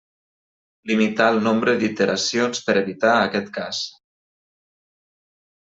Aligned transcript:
Limitar 0.91 1.27
el 1.33 1.37
nombre 1.49 1.75
d'iteracions 1.83 2.63
per 2.71 2.77
evitar 2.83 3.13
aquest 3.13 3.55
cas. 3.61 3.87